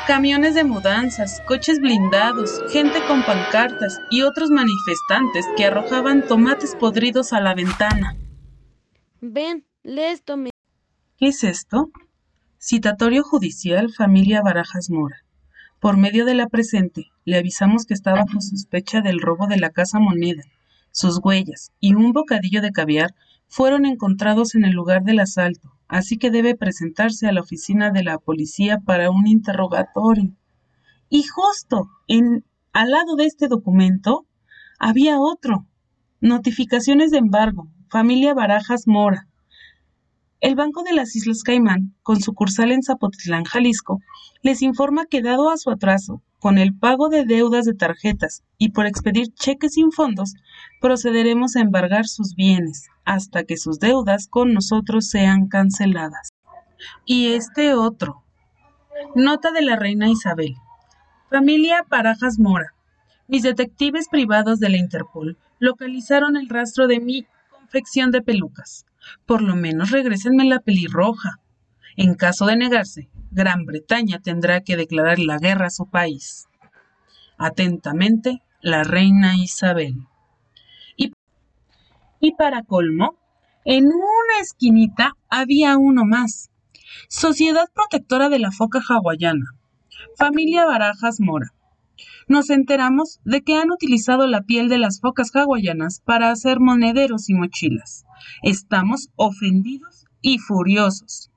camiones 0.08 0.54
de 0.56 0.64
mudanzas, 0.64 1.42
coches 1.48 1.80
blindados, 1.80 2.62
gente 2.70 3.00
con 3.08 3.25
pancartas 3.25 4.00
y 4.12 4.22
otros 4.22 4.50
manifestantes 4.52 5.46
que 5.56 5.66
arrojaban 5.66 6.28
tomates 6.28 6.75
podridos 6.75 7.34
a 7.34 7.42
la 7.42 7.56
ventana. 7.56 8.18
Ven, 9.22 9.66
lee 9.84 10.04
esto. 10.04 10.38
Me... 10.38 10.52
¿Qué 11.18 11.28
es 11.28 11.44
esto? 11.44 11.90
Citatorio 12.60 13.24
judicial 13.24 13.92
familia 13.92 14.42
Barajas 14.42 14.90
Mora. 14.90 15.25
Por 15.79 15.98
medio 15.98 16.25
de 16.25 16.36
la 16.36 16.48
presente, 16.48 17.12
le 17.25 17.38
avisamos 17.38 17.86
que 17.86 17.94
está 17.94 18.13
bajo 18.13 18.41
sospecha 18.41 19.01
del 19.01 19.20
robo 19.20 19.48
de 19.48 19.58
la 19.58 19.70
casa 19.70 20.00
moneda. 20.00 20.44
Sus 20.91 21.20
huellas 21.24 21.72
y 21.79 21.94
un 21.94 22.13
bocadillo 22.13 22.62
de 22.62 22.72
caviar 22.72 23.13
fueron 23.48 23.86
encontrados 23.86 24.55
en 24.55 24.65
el 24.65 24.72
lugar 24.72 25.03
del 25.03 25.20
asalto 25.20 25.75
así 25.88 26.17
que 26.17 26.32
debe 26.32 26.55
presentarse 26.55 27.27
a 27.27 27.32
la 27.32 27.41
oficina 27.41 27.91
de 27.91 28.03
la 28.03 28.17
policía 28.17 28.79
para 28.79 29.12
un 29.12 29.27
interrogatorio. 29.27 30.36
Y 31.10 31.24
justo 31.24 31.89
en, 32.08 32.44
al 32.74 32.91
lado 32.91 33.15
de 33.15 33.25
este 33.25 33.48
documento 33.48 34.25
había 34.79 35.20
otro. 35.20 35.65
Notificaciones 36.22 37.12
de 37.12 37.20
embargo. 37.20 37.67
Familia 37.89 38.34
Barajas 38.34 38.88
Mora. 38.88 39.27
El 40.46 40.54
Banco 40.54 40.84
de 40.84 40.94
las 40.94 41.16
Islas 41.16 41.42
Caimán, 41.42 41.96
con 42.04 42.22
sucursal 42.22 42.72
en 42.72 42.84
Zapotlán, 42.84 43.46
Jalisco, 43.46 44.00
les 44.44 44.62
informa 44.62 45.08
que 45.08 45.24
dado 45.24 45.50
a 45.50 45.58
su 45.58 45.72
atraso 45.72 46.22
con 46.38 46.60
el 46.60 46.78
pago 46.78 47.10
de 47.10 47.25
deudas 47.25 47.66
de 47.66 47.74
tarjetas 47.74 48.44
y 48.60 48.70
por 48.70 48.86
expedir 48.86 49.34
cheques 49.34 49.74
sin 49.74 49.92
fondos, 49.92 50.36
procederemos 50.80 51.56
a 51.56 51.62
embargar 51.62 52.06
sus 52.06 52.36
bienes 52.36 52.90
hasta 53.06 53.44
que 53.44 53.58
sus 53.58 53.80
deudas 53.80 54.28
con 54.28 54.54
nosotros 54.54 55.08
sean 55.08 55.48
canceladas. 55.48 56.30
Y 57.06 57.34
este 57.34 57.74
otro. 57.74 58.22
Nota 59.16 59.52
de 59.52 59.64
la 59.64 59.78
reina 59.78 60.12
Isabel. 60.12 60.54
Familia 61.32 61.88
Parajas 61.90 62.38
Mora. 62.38 62.75
Mis 63.28 63.42
detectives 63.42 64.10
privados 64.10 64.60
de 64.60 64.70
la 64.70 64.78
Interpol 64.78 65.40
localizaron 65.58 66.38
el 66.38 66.50
rastro 66.50 66.86
de 66.86 67.00
mi 67.00 67.25
confección 67.50 68.12
de 68.12 68.22
pelucas. 68.22 68.86
Por 69.26 69.42
lo 69.42 69.56
menos 69.56 69.92
regrésenme 69.92 70.46
la 70.46 70.60
pelirroja. 70.60 71.40
En 71.98 72.16
caso 72.16 72.46
de 72.46 72.58
negarse, 72.58 73.10
Gran 73.32 73.66
Bretaña 73.66 74.20
tendrá 74.20 74.62
que 74.62 74.78
declarar 74.78 75.20
la 75.20 75.38
guerra 75.38 75.68
a 75.68 75.72
su 75.72 75.90
país. 75.90 76.48
Atentamente, 77.38 78.42
la 78.62 78.84
reina 78.84 79.36
Isabel. 79.38 79.96
Y, 80.98 81.14
y 82.20 82.34
para 82.36 82.64
colmo, 82.64 83.18
en 83.64 83.86
una 83.86 84.42
esquinita 84.42 85.14
había 85.30 85.78
uno 85.78 86.06
más. 86.06 86.52
Sociedad 87.10 87.68
Protectora 87.74 88.30
de 88.30 88.40
la 88.40 88.52
Foca 88.52 88.80
Hawaiana. 88.88 89.46
Familia 90.18 90.66
Barajas 90.66 91.20
Mora. 91.20 91.55
Nos 92.28 92.50
enteramos 92.50 93.20
de 93.24 93.42
que 93.42 93.56
han 93.56 93.72
utilizado 93.72 94.28
la 94.28 94.42
piel 94.42 94.70
de 94.70 94.78
las 94.78 95.00
focas 95.00 95.36
hawaianas 95.36 96.02
para 96.04 96.32
hacer 96.32 96.60
monederos 96.60 97.30
y 97.30 97.34
mochilas. 97.34 98.06
Estamos 98.42 99.10
ofendidos 99.16 100.06
y 100.22 100.40
furiosos. 100.40 101.32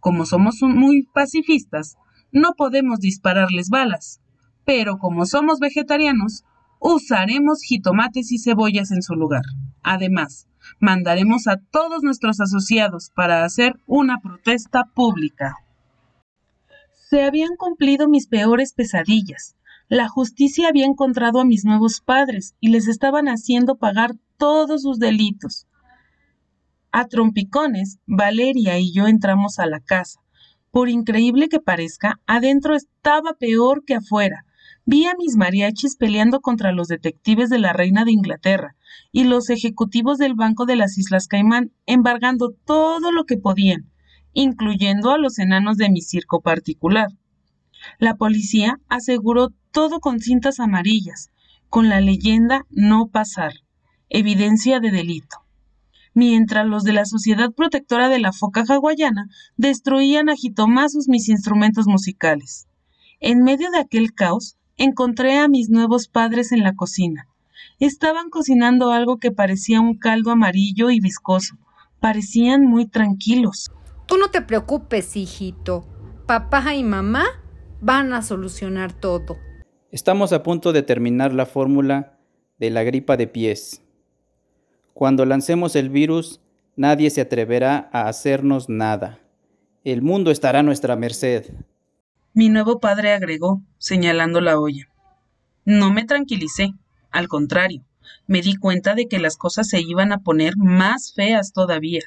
Como 0.00 0.26
somos 0.26 0.62
muy 0.62 1.02
pacifistas, 1.12 1.96
no 2.32 2.54
podemos 2.56 2.98
dispararles 2.98 3.68
balas, 3.68 4.20
pero 4.64 4.98
como 4.98 5.26
somos 5.26 5.60
vegetarianos, 5.60 6.44
usaremos 6.80 7.62
jitomates 7.62 8.32
y 8.32 8.38
cebollas 8.38 8.90
en 8.90 9.02
su 9.02 9.14
lugar. 9.14 9.44
Además, 9.82 10.48
mandaremos 10.80 11.46
a 11.46 11.58
todos 11.58 12.02
nuestros 12.02 12.40
asociados 12.40 13.10
para 13.14 13.44
hacer 13.44 13.74
una 13.86 14.18
protesta 14.20 14.84
pública. 14.94 15.56
Se 17.10 17.22
habían 17.22 17.56
cumplido 17.56 18.08
mis 18.08 18.26
peores 18.26 18.72
pesadillas. 18.72 19.56
La 19.92 20.08
justicia 20.08 20.68
había 20.68 20.86
encontrado 20.86 21.38
a 21.38 21.44
mis 21.44 21.66
nuevos 21.66 22.00
padres 22.00 22.54
y 22.60 22.68
les 22.68 22.88
estaban 22.88 23.26
haciendo 23.26 23.76
pagar 23.76 24.14
todos 24.38 24.80
sus 24.80 24.98
delitos. 24.98 25.66
A 26.92 27.08
trompicones, 27.08 27.98
Valeria 28.06 28.78
y 28.78 28.90
yo 28.94 29.06
entramos 29.06 29.58
a 29.58 29.66
la 29.66 29.80
casa. 29.80 30.20
Por 30.70 30.88
increíble 30.88 31.50
que 31.50 31.60
parezca, 31.60 32.22
adentro 32.26 32.74
estaba 32.74 33.34
peor 33.34 33.84
que 33.84 33.96
afuera. 33.96 34.46
Vi 34.86 35.04
a 35.04 35.14
mis 35.18 35.36
mariachis 35.36 35.96
peleando 35.96 36.40
contra 36.40 36.72
los 36.72 36.88
detectives 36.88 37.50
de 37.50 37.58
la 37.58 37.74
reina 37.74 38.06
de 38.06 38.12
Inglaterra 38.12 38.76
y 39.12 39.24
los 39.24 39.50
ejecutivos 39.50 40.16
del 40.16 40.32
Banco 40.32 40.64
de 40.64 40.76
las 40.76 40.96
Islas 40.96 41.28
Caimán 41.28 41.70
embargando 41.84 42.54
todo 42.64 43.12
lo 43.12 43.24
que 43.24 43.36
podían, 43.36 43.92
incluyendo 44.32 45.10
a 45.10 45.18
los 45.18 45.38
enanos 45.38 45.76
de 45.76 45.90
mi 45.90 46.00
circo 46.00 46.40
particular. 46.40 47.08
La 47.98 48.16
policía 48.16 48.78
aseguró 48.88 49.50
todo 49.70 50.00
con 50.00 50.20
cintas 50.20 50.60
amarillas, 50.60 51.30
con 51.68 51.88
la 51.88 52.00
leyenda 52.00 52.66
no 52.70 53.08
pasar, 53.08 53.52
evidencia 54.08 54.80
de 54.80 54.90
delito 54.90 55.42
mientras 56.14 56.66
los 56.66 56.84
de 56.84 56.92
la 56.92 57.04
Sociedad 57.04 57.52
Protectora 57.52 58.08
de 58.08 58.18
la 58.18 58.32
Foca 58.32 58.64
Hawaiana 58.68 59.28
destruían 59.56 60.28
a 60.28 60.36
jitomazos 60.36 61.08
mis 61.08 61.28
instrumentos 61.28 61.86
musicales. 61.86 62.66
En 63.20 63.42
medio 63.42 63.70
de 63.70 63.78
aquel 63.78 64.12
caos, 64.12 64.56
encontré 64.76 65.38
a 65.38 65.48
mis 65.48 65.70
nuevos 65.70 66.08
padres 66.08 66.52
en 66.52 66.62
la 66.62 66.74
cocina. 66.74 67.28
Estaban 67.78 68.30
cocinando 68.30 68.90
algo 68.90 69.18
que 69.18 69.30
parecía 69.30 69.80
un 69.80 69.96
caldo 69.96 70.30
amarillo 70.30 70.90
y 70.90 71.00
viscoso. 71.00 71.56
Parecían 72.00 72.64
muy 72.64 72.86
tranquilos. 72.86 73.70
Tú 74.06 74.16
no 74.18 74.28
te 74.28 74.42
preocupes, 74.42 75.16
hijito. 75.16 75.86
Papá 76.26 76.74
y 76.74 76.82
mamá 76.82 77.24
van 77.82 78.12
a 78.12 78.22
solucionar 78.22 78.92
todo. 78.92 79.38
Estamos 79.90 80.32
a 80.32 80.44
punto 80.44 80.72
de 80.72 80.82
terminar 80.82 81.34
la 81.34 81.46
fórmula 81.46 82.16
de 82.58 82.70
la 82.70 82.84
gripa 82.84 83.16
de 83.16 83.26
pies. 83.26 83.82
Cuando 84.94 85.26
lancemos 85.26 85.74
el 85.74 85.90
virus, 85.90 86.40
nadie 86.76 87.10
se 87.10 87.20
atreverá 87.20 87.90
a 87.92 88.08
hacernos 88.08 88.68
nada. 88.68 89.18
El 89.82 90.00
mundo 90.00 90.30
estará 90.30 90.60
a 90.60 90.62
nuestra 90.62 90.94
merced. 90.94 91.52
Mi 92.34 92.48
nuevo 92.48 92.78
padre 92.78 93.12
agregó, 93.12 93.62
señalando 93.78 94.40
la 94.40 94.60
olla. 94.60 94.88
No 95.64 95.92
me 95.92 96.04
tranquilicé, 96.04 96.74
al 97.10 97.26
contrario, 97.26 97.84
me 98.28 98.42
di 98.42 98.54
cuenta 98.54 98.94
de 98.94 99.08
que 99.08 99.18
las 99.18 99.36
cosas 99.36 99.68
se 99.68 99.80
iban 99.80 100.12
a 100.12 100.18
poner 100.18 100.56
más 100.56 101.12
feas 101.14 101.52
todavía. 101.52 102.02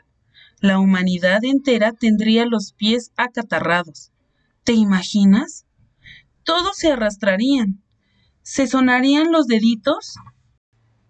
La 0.61 0.79
humanidad 0.79 1.43
entera 1.43 1.91
tendría 1.91 2.45
los 2.45 2.71
pies 2.71 3.11
acatarrados. 3.17 4.13
¿Te 4.63 4.71
imaginas? 4.71 5.64
Todos 6.45 6.77
se 6.77 6.91
arrastrarían. 6.91 7.81
¿Se 8.43 8.67
sonarían 8.67 9.31
los 9.31 9.47
deditos? 9.47 10.13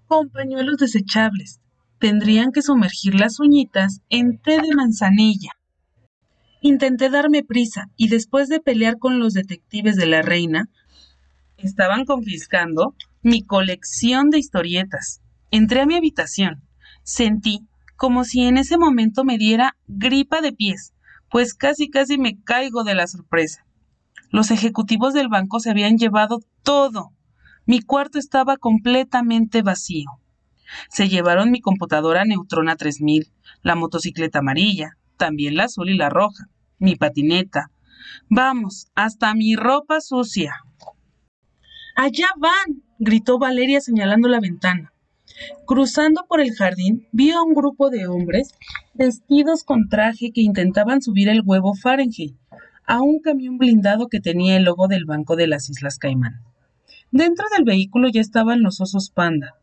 Con 0.08 0.30
pañuelos 0.30 0.78
desechables. 0.78 1.60
Tendrían 2.00 2.54
que 2.54 2.62
sumergir 2.62 3.16
las 3.16 3.42
uñitas 3.42 4.02
en 4.10 4.40
té 4.40 4.62
de 4.62 4.74
manzanilla. 4.74 5.52
Intenté 6.62 7.10
darme 7.10 7.44
prisa 7.44 7.90
y 7.98 8.08
después 8.08 8.48
de 8.48 8.62
pelear 8.62 8.98
con 8.98 9.20
los 9.20 9.34
detectives 9.34 9.98
de 9.98 10.06
la 10.06 10.22
reina, 10.22 10.70
estaban 11.58 12.06
confiscando 12.06 12.96
mi 13.22 13.44
colección 13.44 14.30
de 14.30 14.40
historietas. 14.40 15.22
Entré 15.52 15.82
a 15.82 15.86
mi 15.86 15.96
habitación. 15.96 16.64
Sentí 17.04 17.68
como 17.98 18.24
si 18.24 18.44
en 18.46 18.58
ese 18.58 18.78
momento 18.78 19.26
me 19.26 19.38
diera 19.38 19.76
gripa 19.88 20.40
de 20.40 20.54
pies, 20.54 20.94
pues 21.30 21.54
casi 21.54 21.90
casi 21.90 22.18
me 22.18 22.42
caigo 22.42 22.86
de 22.86 22.96
la 22.96 23.08
sorpresa. 23.08 23.66
Los 24.36 24.52
ejecutivos 24.52 25.14
del 25.14 25.30
banco 25.30 25.62
se 25.62 25.70
habían 25.70 25.98
llevado 25.98 26.42
todo. 26.62 27.14
Mi 27.66 27.80
cuarto 27.80 28.20
estaba 28.20 28.58
completamente 28.58 29.62
vacío. 29.62 30.10
Se 30.90 31.08
llevaron 31.08 31.52
mi 31.52 31.62
computadora 31.62 32.26
Neutrona 32.26 32.76
3000, 32.76 33.32
la 33.62 33.76
motocicleta 33.76 34.40
amarilla, 34.40 34.98
también 35.16 35.56
la 35.56 35.64
azul 35.64 35.90
y 35.90 35.96
la 35.96 36.10
roja, 36.10 36.50
mi 36.80 36.98
patineta. 36.98 37.72
Vamos, 38.30 38.88
hasta 38.94 39.34
mi 39.36 39.56
ropa 39.56 40.02
sucia. 40.02 40.54
Allá 41.96 42.28
van, 42.38 42.84
gritó 43.00 43.40
Valeria 43.40 43.80
señalando 43.80 44.28
la 44.28 44.42
ventana. 44.42 44.92
Cruzando 45.66 46.26
por 46.28 46.42
el 46.42 46.54
jardín, 46.54 47.08
vi 47.14 47.32
a 47.32 47.42
un 47.42 47.54
grupo 47.54 47.90
de 47.90 48.08
hombres 48.08 48.54
vestidos 48.96 49.64
con 49.64 49.88
traje 49.88 50.32
que 50.34 50.42
intentaban 50.42 51.02
subir 51.02 51.30
el 51.30 51.42
huevo 51.42 51.74
Fahrenheit 51.74 52.36
a 52.88 53.02
un 53.02 53.20
camión 53.20 53.58
blindado 53.58 54.08
que 54.08 54.20
tenía 54.20 54.58
el 54.58 54.64
logo 54.64 54.88
del 54.88 55.06
Banco 55.06 55.36
de 55.36 55.48
las 55.48 55.70
Islas 55.70 55.98
Caimán. 55.98 56.42
Dentro 57.12 57.46
del 57.56 57.66
vehículo 57.66 58.10
ya 58.10 58.22
estaban 58.22 58.62
los 58.62 58.82
osos 58.82 59.10
panda. 59.10 59.56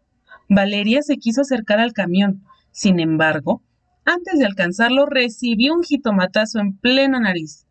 Valeria 0.48 1.02
se 1.02 1.18
quiso 1.18 1.42
acercar 1.42 1.78
al 1.78 1.92
camión. 1.92 2.42
Sin 2.70 3.00
embargo, 3.00 3.62
antes 4.04 4.38
de 4.38 4.46
alcanzarlo, 4.46 5.06
recibió 5.06 5.74
un 5.74 5.82
jitomatazo 5.82 6.58
en 6.60 6.76
plena 6.76 7.20
nariz. 7.20 7.66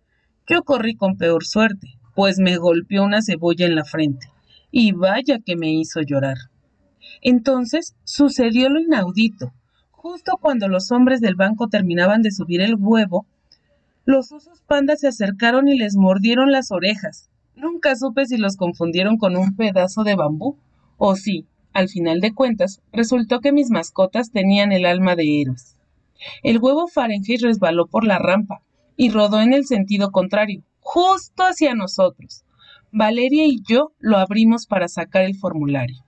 Yo 0.48 0.64
corrí 0.64 0.96
con 0.96 1.18
peor 1.18 1.46
suerte, 1.46 1.88
pues 2.16 2.40
me 2.40 2.58
golpeó 2.58 3.04
una 3.04 3.22
cebolla 3.22 3.66
en 3.66 3.76
la 3.76 3.84
frente. 3.84 4.28
Y 4.72 4.94
vaya 4.94 5.40
que 5.40 5.56
me 5.56 5.72
hizo 5.72 6.02
llorar. 6.02 6.38
Entonces 7.22 7.96
sucedió 8.04 8.70
lo 8.70 8.80
inaudito. 8.80 9.54
Justo 9.92 10.38
cuando 10.42 10.68
los 10.68 10.92
hombres 10.92 11.22
del 11.22 11.36
banco 11.36 11.68
terminaban 11.68 12.22
de 12.22 12.32
subir 12.32 12.62
el 12.62 12.76
huevo, 12.78 13.26
los 14.06 14.32
osos 14.32 14.62
pandas 14.68 15.02
se 15.02 15.08
acercaron 15.08 15.68
y 15.68 15.78
les 15.78 15.96
mordieron 15.96 16.52
las 16.52 16.72
orejas. 16.72 17.30
Nunca 17.56 17.96
supe 17.96 18.26
si 18.26 18.38
los 18.38 18.58
confundieron 18.58 19.18
con 19.18 19.38
un 19.38 19.56
pedazo 19.56 20.04
de 20.04 20.16
bambú 20.16 20.58
o 20.98 21.16
si, 21.16 21.46
al 21.74 21.90
final 21.90 22.20
de 22.20 22.34
cuentas, 22.34 22.82
resultó 22.92 23.40
que 23.40 23.52
mis 23.52 23.70
mascotas 23.70 24.32
tenían 24.32 24.72
el 24.72 24.86
alma 24.86 25.16
de 25.16 25.42
héroes. 25.42 25.78
El 26.44 26.60
huevo 26.60 26.88
Fahrenheit 26.88 27.42
resbaló 27.42 27.88
por 27.88 28.06
la 28.06 28.20
rampa 28.20 28.62
y 28.96 29.10
rodó 29.10 29.42
en 29.42 29.54
el 29.54 29.66
sentido 29.66 30.12
contrario, 30.12 30.64
justo 30.80 31.44
hacia 31.44 31.74
nosotros. 31.76 32.44
Valeria 32.92 33.46
y 33.46 33.62
yo 33.68 33.94
lo 34.00 34.18
abrimos 34.18 34.68
para 34.68 34.88
sacar 34.88 35.24
el 35.24 35.36
formulario. 35.36 36.04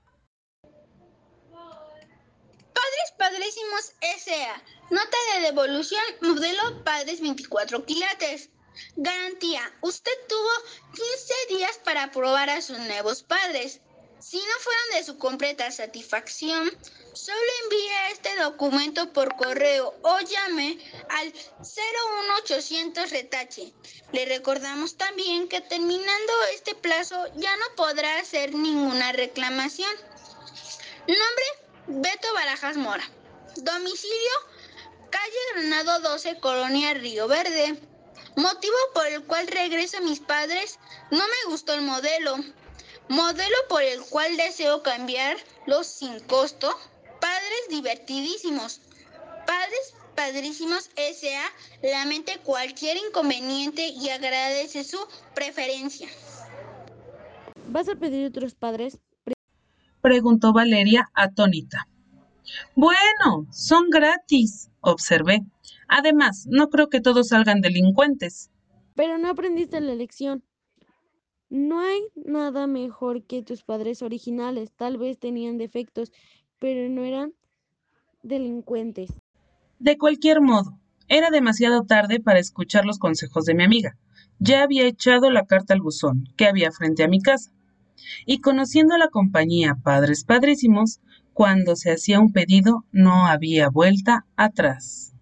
Padrísimos 3.23 3.93
S.A. 4.01 4.82
Nota 4.93 5.17
de 5.33 5.45
devolución, 5.47 6.03
modelo 6.21 6.83
Padres 6.83 7.19
24 7.19 7.83
quilates. 7.83 8.49
Garantía, 8.95 9.73
usted 9.81 10.11
tuvo 10.29 10.51
15 10.93 11.33
días 11.49 11.79
para 11.83 12.11
probar 12.11 12.51
a 12.51 12.61
sus 12.61 12.77
nuevos 12.77 13.23
padres. 13.23 13.79
Si 14.19 14.37
no 14.37 14.53
fueron 14.59 14.83
de 14.93 15.03
su 15.03 15.17
completa 15.17 15.71
satisfacción, 15.71 16.69
solo 17.13 17.39
envíe 17.63 18.11
este 18.11 18.35
documento 18.35 19.11
por 19.13 19.35
correo 19.35 19.95
o 20.03 20.19
llame 20.19 20.77
al 21.09 21.33
01800 21.61 23.09
retache. 23.09 23.73
Le 24.11 24.25
recordamos 24.25 24.95
también 24.95 25.49
que 25.49 25.61
terminando 25.61 26.33
este 26.53 26.75
plazo 26.75 27.17
ya 27.37 27.55
no 27.57 27.65
podrá 27.75 28.19
hacer 28.19 28.53
ninguna 28.53 29.11
reclamación. 29.11 29.95
Nombre 31.07 31.45
Beto 31.87 32.31
Barajas 32.35 32.77
Mora. 32.77 33.09
Domicilio, 33.55 34.52
calle 35.13 35.69
Granado 35.69 35.99
12, 35.99 36.39
Colonia 36.39 36.93
Río 36.95 37.27
Verde. 37.27 37.79
Motivo 38.35 38.75
por 38.95 39.05
el 39.07 39.23
cual 39.25 39.45
regreso 39.47 39.97
a 39.97 40.01
mis 40.01 40.19
padres, 40.19 40.79
no 41.11 41.19
me 41.19 41.51
gustó 41.51 41.73
el 41.73 41.83
modelo. 41.83 42.37
Modelo 43.09 43.55
por 43.69 43.83
el 43.83 44.01
cual 44.01 44.35
deseo 44.37 44.81
cambiar 44.81 45.37
los 45.67 45.85
sin 45.85 46.19
costo. 46.21 46.71
Padres 47.21 47.61
divertidísimos. 47.69 48.81
Padres 49.45 49.93
Padrísimos 50.15 50.91
S.A. 50.95 51.87
lamente 51.87 52.39
cualquier 52.43 52.97
inconveniente 52.97 53.87
y 53.87 54.09
agradece 54.09 54.83
su 54.83 54.99
preferencia. 55.33 56.07
¿Vas 57.67 57.89
a 57.89 57.95
pedir 57.95 58.27
otros 58.27 58.53
padres? 58.53 58.99
preguntó 60.01 60.53
Valeria 60.53 61.09
atónita. 61.15 61.87
Bueno, 62.75 63.47
son 63.51 63.89
gratis, 63.89 64.69
observé. 64.81 65.41
Además, 65.87 66.47
no 66.49 66.69
creo 66.69 66.89
que 66.89 67.01
todos 67.01 67.29
salgan 67.29 67.61
delincuentes. 67.61 68.49
Pero 68.95 69.17
no 69.17 69.29
aprendiste 69.29 69.79
la 69.81 69.95
lección. 69.95 70.43
No 71.49 71.79
hay 71.81 72.01
nada 72.15 72.67
mejor 72.67 73.23
que 73.23 73.43
tus 73.43 73.63
padres 73.63 74.01
originales. 74.01 74.71
Tal 74.75 74.97
vez 74.97 75.19
tenían 75.19 75.57
defectos, 75.57 76.11
pero 76.59 76.89
no 76.89 77.03
eran 77.03 77.33
delincuentes. 78.23 79.11
De 79.79 79.97
cualquier 79.97 80.41
modo, 80.41 80.79
era 81.07 81.29
demasiado 81.29 81.83
tarde 81.83 82.19
para 82.19 82.39
escuchar 82.39 82.85
los 82.85 82.97
consejos 82.97 83.45
de 83.45 83.53
mi 83.53 83.63
amiga. 83.63 83.97
Ya 84.39 84.63
había 84.63 84.87
echado 84.87 85.29
la 85.29 85.45
carta 85.45 85.73
al 85.73 85.81
buzón 85.81 86.23
que 86.37 86.47
había 86.47 86.71
frente 86.71 87.03
a 87.03 87.07
mi 87.07 87.21
casa 87.21 87.51
y 88.25 88.39
conociendo 88.39 88.97
la 88.97 89.09
compañía 89.09 89.77
Padres 89.83 90.23
Padrísimos, 90.23 91.01
cuando 91.33 91.75
se 91.75 91.91
hacía 91.91 92.19
un 92.19 92.31
pedido 92.31 92.85
no 92.91 93.27
había 93.27 93.69
vuelta 93.69 94.25
atrás. 94.35 95.13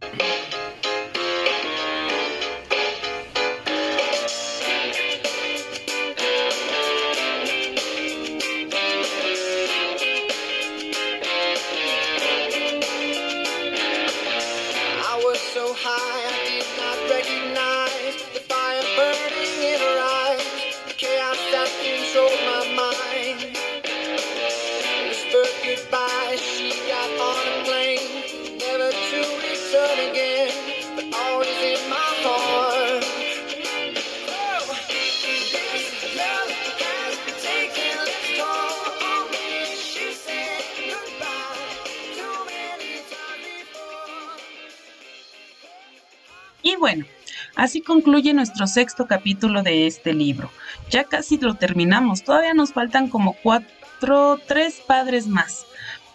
Concluye 47.92 48.34
nuestro 48.34 48.68
sexto 48.68 49.06
capítulo 49.06 49.64
de 49.64 49.86
este 49.86 50.14
libro. 50.14 50.50
Ya 50.90 51.04
casi 51.04 51.38
lo 51.38 51.56
terminamos, 51.56 52.24
todavía 52.24 52.54
nos 52.54 52.72
faltan 52.72 53.10
como 53.10 53.34
cuatro, 53.44 54.40
tres 54.48 54.76
padres 54.88 55.28
más, 55.28 55.66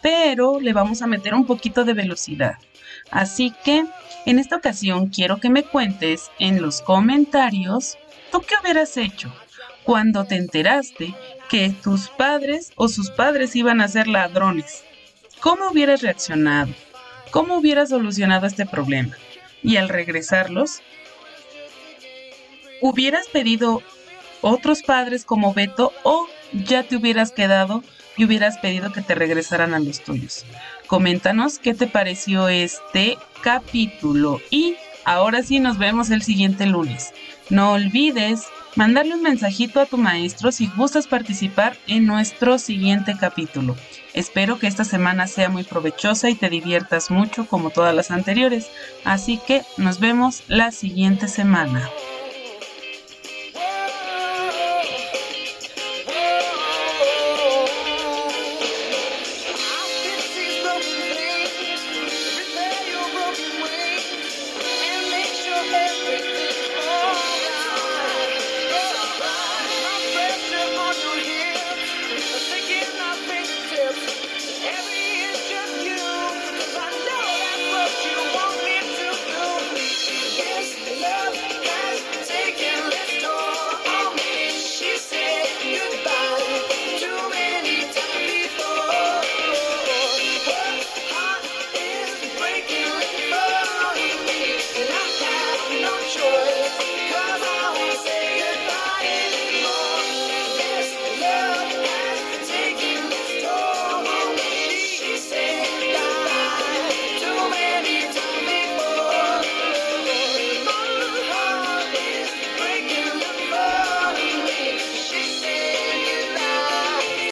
pero 0.00 0.58
le 0.58 0.72
vamos 0.72 1.02
a 1.02 1.06
meter 1.06 1.34
un 1.34 1.44
poquito 1.44 1.84
de 1.84 1.92
velocidad. 1.92 2.54
Así 3.10 3.52
que 3.62 3.84
en 4.24 4.38
esta 4.38 4.56
ocasión 4.56 5.08
quiero 5.08 5.36
que 5.36 5.50
me 5.50 5.64
cuentes 5.64 6.30
en 6.38 6.62
los 6.62 6.80
comentarios 6.80 7.98
tú 8.32 8.40
qué 8.40 8.54
hubieras 8.62 8.96
hecho 8.96 9.30
cuando 9.84 10.24
te 10.24 10.36
enteraste 10.36 11.14
que 11.50 11.74
tus 11.82 12.08
padres 12.08 12.72
o 12.76 12.88
sus 12.88 13.10
padres 13.10 13.54
iban 13.54 13.82
a 13.82 13.88
ser 13.88 14.08
ladrones. 14.08 14.82
¿Cómo 15.40 15.68
hubieras 15.70 16.00
reaccionado? 16.00 16.72
¿Cómo 17.30 17.58
hubieras 17.58 17.90
solucionado 17.90 18.46
este 18.46 18.64
problema? 18.64 19.14
y 19.66 19.76
al 19.78 19.88
regresarlos, 19.88 20.80
hubieras 22.80 23.26
pedido 23.28 23.82
otros 24.40 24.82
padres 24.82 25.24
como 25.24 25.54
Beto 25.54 25.92
o 26.02 26.26
ya 26.52 26.82
te 26.82 26.96
hubieras 26.96 27.32
quedado 27.32 27.82
y 28.16 28.24
hubieras 28.24 28.58
pedido 28.58 28.92
que 28.92 29.02
te 29.02 29.14
regresaran 29.14 29.74
a 29.74 29.80
los 29.80 30.00
tuyos. 30.00 30.44
Coméntanos 30.86 31.58
qué 31.58 31.74
te 31.74 31.86
pareció 31.86 32.48
este 32.48 33.18
capítulo 33.42 34.40
y 34.50 34.76
ahora 35.04 35.42
sí 35.42 35.60
nos 35.60 35.78
vemos 35.78 36.10
el 36.10 36.22
siguiente 36.22 36.66
lunes. 36.66 37.12
No 37.50 37.72
olvides 37.72 38.44
mandarle 38.74 39.14
un 39.14 39.22
mensajito 39.22 39.80
a 39.80 39.86
tu 39.86 39.98
maestro 39.98 40.52
si 40.52 40.68
gustas 40.68 41.06
participar 41.06 41.76
en 41.86 42.06
nuestro 42.06 42.58
siguiente 42.58 43.16
capítulo. 43.18 43.76
Espero 44.14 44.58
que 44.58 44.66
esta 44.66 44.84
semana 44.84 45.26
sea 45.26 45.48
muy 45.48 45.62
provechosa 45.62 46.30
y 46.30 46.34
te 46.34 46.48
diviertas 46.48 47.10
mucho 47.10 47.46
como 47.46 47.70
todas 47.70 47.94
las 47.94 48.10
anteriores, 48.10 48.68
así 49.04 49.38
que 49.46 49.62
nos 49.76 50.00
vemos 50.00 50.42
la 50.48 50.72
siguiente 50.72 51.28
semana. 51.28 51.90